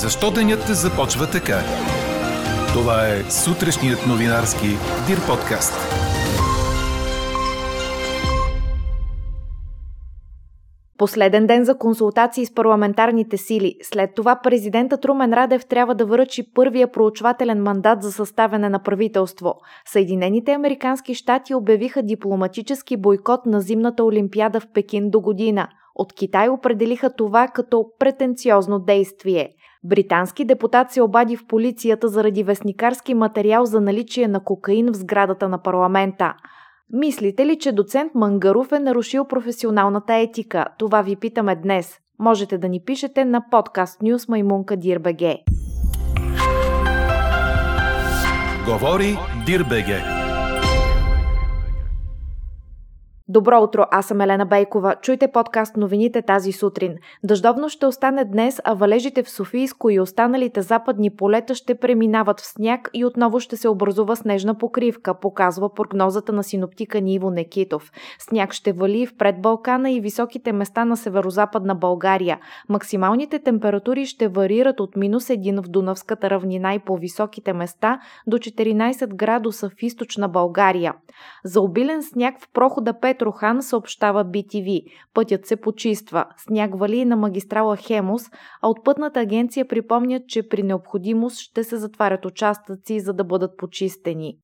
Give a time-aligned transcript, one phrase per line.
[0.00, 1.58] Защо денят започва така?
[2.72, 4.66] Това е сутрешният новинарски
[5.06, 5.72] Дир подкаст.
[10.98, 13.74] Последен ден за консултации с парламентарните сили.
[13.82, 19.54] След това президентът Румен Радев трябва да връчи първия проучвателен мандат за съставяне на правителство.
[19.86, 25.68] Съединените американски щати обявиха дипломатически бойкот на зимната олимпиада в Пекин до година.
[25.94, 29.48] От Китай определиха това като претенциозно действие.
[29.84, 35.48] Британски депутат се обади в полицията заради вестникарски материал за наличие на кокаин в сградата
[35.48, 36.34] на парламента.
[36.92, 40.66] Мислите ли, че доцент Мангаров е нарушил професионалната етика?
[40.78, 41.98] Това ви питаме днес.
[42.18, 45.38] Можете да ни пишете на подкаст News Маймунка Дирбеге.
[48.66, 50.21] Говори Дирбеге.
[53.32, 54.94] Добро утро, аз съм Елена Бейкова.
[55.02, 56.94] Чуйте подкаст новините тази сутрин.
[57.24, 62.46] Дъждовно ще остане днес, а валежите в Софийско и останалите западни полета ще преминават в
[62.46, 67.92] сняг и отново ще се образува снежна покривка, показва прогнозата на синоптика Ниво Некитов.
[68.18, 72.38] Сняг ще вали в предбалкана и високите места на северо-западна България.
[72.68, 78.38] Максималните температури ще варират от минус 1 в Дунавската равнина и по високите места до
[78.38, 80.94] 14 градуса в източна България.
[81.44, 84.82] За обилен сняг в прохода 5 Трохан съобщава BTV.
[85.14, 86.24] Пътят се почиства.
[86.36, 88.22] Сняг вали и на магистрала Хемус,
[88.62, 93.56] а от пътната агенция припомнят, че при необходимост ще се затварят участъци, за да бъдат
[93.56, 94.36] почистени.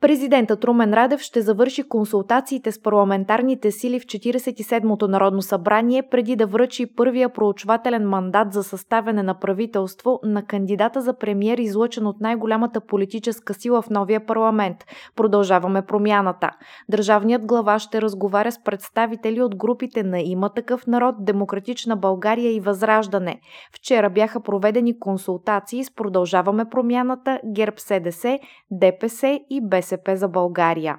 [0.00, 6.46] Президентът Румен Радев ще завърши консултациите с парламентарните сили в 47-то Народно събрание преди да
[6.46, 12.80] връчи първия проучвателен мандат за съставяне на правителство на кандидата за премьер, излъчен от най-голямата
[12.80, 14.76] политическа сила в новия парламент.
[15.16, 16.50] Продължаваме промяната.
[16.88, 22.60] Държавният глава ще разговаря с представители от групите на Има такъв народ, Демократична България и
[22.60, 23.40] Възраждане.
[23.74, 28.38] Вчера бяха проведени консултации с Продължаваме промяната, ГЕРБ СДС,
[28.70, 29.89] ДПС и БСП.
[29.90, 30.98] БСП за България.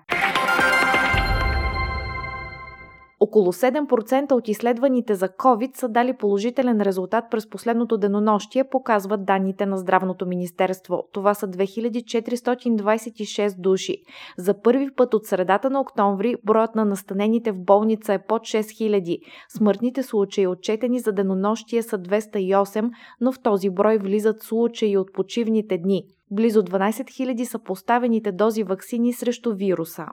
[3.23, 9.65] Около 7% от изследваните за COVID са дали положителен резултат през последното денонощие, показват данните
[9.65, 11.03] на Здравното министерство.
[11.13, 13.97] Това са 2426 души.
[14.37, 19.19] За първи път от средата на октомври броят на настанените в болница е под 6000.
[19.49, 25.77] Смъртните случаи, отчетени за денонощие, са 208, но в този брой влизат случаи от почивните
[25.77, 26.03] дни.
[26.31, 30.05] Близо 12 000 са поставените дози вакцини срещу вируса.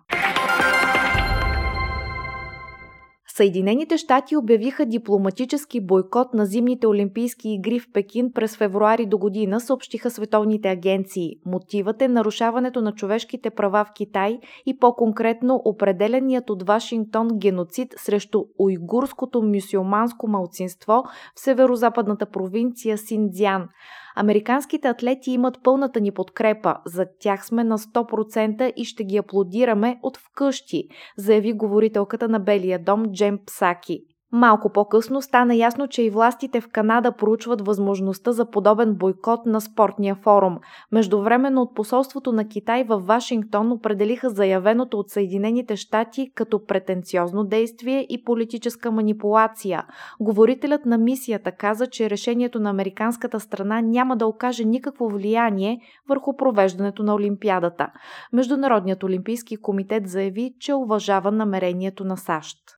[3.39, 9.61] Съединените щати обявиха дипломатически бойкот на зимните олимпийски игри в Пекин през февруари до година,
[9.61, 11.31] съобщиха световните агенции.
[11.47, 18.45] Мотивът е нарушаването на човешките права в Китай и по-конкретно определеният от Вашингтон геноцид срещу
[18.59, 21.05] уйгурското мюсюлманско малцинство
[21.37, 23.69] в северо-западната провинция Синдзян.
[24.21, 26.77] Американските атлети имат пълната ни подкрепа.
[26.87, 32.85] За тях сме на 100% и ще ги аплодираме от вкъщи, заяви говорителката на Белия
[32.85, 34.01] дом Джем Псаки.
[34.33, 39.61] Малко по-късно стана ясно, че и властите в Канада проучват възможността за подобен бойкот на
[39.61, 40.59] спортния форум.
[40.93, 48.07] Междувременно от посолството на Китай в Вашингтон определиха заявеното от Съединените щати като претенциозно действие
[48.09, 49.85] и политическа манипулация.
[50.21, 55.79] Говорителят на мисията каза, че решението на американската страна няма да окаже никакво влияние
[56.09, 57.87] върху провеждането на Олимпиадата.
[58.33, 62.78] Международният олимпийски комитет заяви, че уважава намерението на САЩ.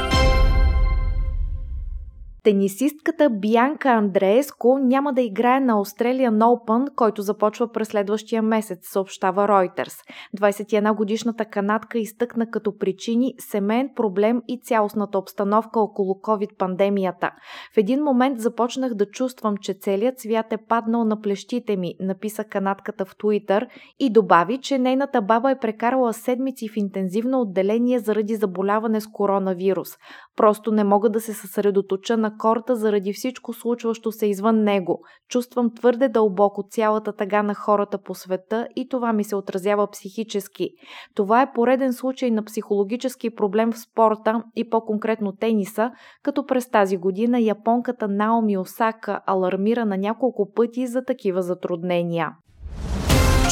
[2.43, 9.47] Тенисистката Бианка Андрееско няма да играе на Australian Open, който започва през следващия месец, съобщава
[9.47, 9.93] Reuters.
[10.37, 17.31] 21-годишната канадка изтъкна като причини семейен проблем и цялостната обстановка около COVID-пандемията.
[17.73, 22.43] В един момент започнах да чувствам, че целият свят е паднал на плещите ми, написа
[22.43, 23.67] канадката в Twitter
[23.99, 29.89] и добави, че нейната баба е прекарала седмици в интензивно отделение заради заболяване с коронавирус.
[30.35, 34.99] Просто не мога да се съсредоточа на корта заради всичко случващо се извън него.
[35.29, 40.69] Чувствам твърде дълбоко цялата тъга на хората по света и това ми се отразява психически.
[41.15, 45.91] Това е пореден случай на психологически проблем в спорта и по-конкретно тениса,
[46.23, 52.31] като през тази година японката Наоми Осака алармира на няколко пъти за такива затруднения.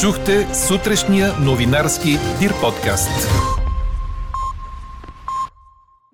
[0.01, 2.09] Чухте сутрешния новинарски
[2.39, 3.58] Дир подкаст.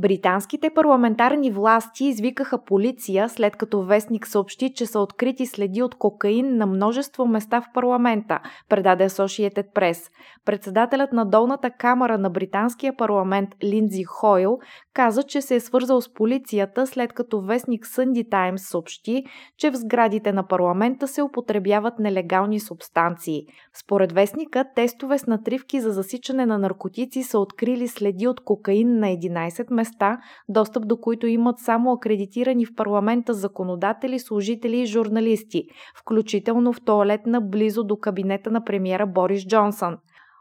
[0.00, 6.56] Британските парламентарни власти извикаха полиция, след като вестник съобщи, че са открити следи от кокаин
[6.56, 10.10] на множество места в парламента, предаде Associated Press.
[10.44, 14.58] Председателят на долната камера на британския парламент Линдзи Хойл
[14.94, 19.24] каза, че се е свързал с полицията, след като вестник Sunday Times съобщи,
[19.56, 23.42] че в сградите на парламента се употребяват нелегални субстанции.
[23.80, 29.06] Според вестника, тестове с натривки за засичане на наркотици са открили следи от кокаин на
[29.06, 30.18] 11 места места,
[30.48, 35.64] достъп до които имат само акредитирани в парламента законодатели, служители и журналисти,
[36.00, 39.96] включително в туалетна близо до кабинета на премиера Борис Джонсън.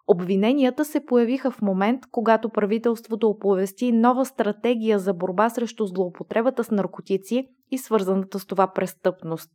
[0.07, 6.71] Обвиненията се появиха в момент, когато правителството оповести нова стратегия за борба срещу злоупотребата с
[6.71, 9.51] наркотици и свързаната с това престъпност.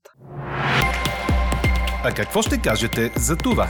[2.05, 3.67] А какво ще кажете за това?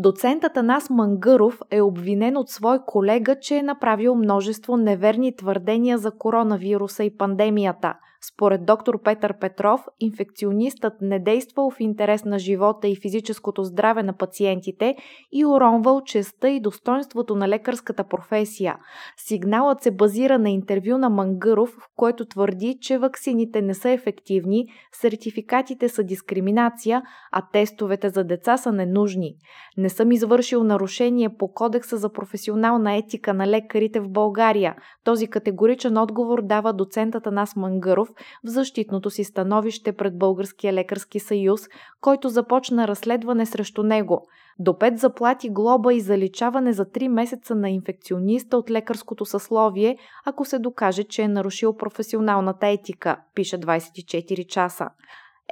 [0.00, 6.10] Доцентът Анас Мангъров е обвинен от свой колега, че е направил множество неверни твърдения за
[6.10, 12.96] коронавируса и пандемията– според доктор Петър Петров, инфекционистът не действал в интерес на живота и
[12.96, 14.96] физическото здраве на пациентите
[15.32, 18.76] и уронвал честа и достоинството на лекарската професия.
[19.16, 24.66] Сигналът се базира на интервю на Мангъров, в което твърди, че ваксините не са ефективни,
[24.92, 29.34] сертификатите са дискриминация, а тестовете за деца са ненужни.
[29.76, 34.76] Не съм извършил нарушение по Кодекса за професионална етика на лекарите в България.
[35.04, 41.20] Този категоричен отговор дава доцентата Нас Мангаров, Петров в защитното си становище пред Българския лекарски
[41.20, 41.60] съюз,
[42.00, 44.26] който започна разследване срещу него.
[44.58, 50.44] До 5 заплати глоба и заличаване за 3 месеца на инфекциониста от лекарското съсловие, ако
[50.44, 54.88] се докаже, че е нарушил професионалната етика, пише 24 часа.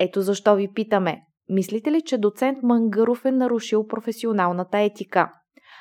[0.01, 1.23] Ето защо ви питаме.
[1.49, 5.33] Мислите ли, че доцент Мангаров е нарушил професионалната етика?